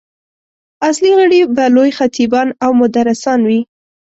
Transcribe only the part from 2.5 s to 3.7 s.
او مدرسان وي.